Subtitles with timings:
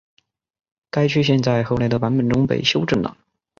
[0.89, 3.15] 该缺陷在后来的版本中被修正了。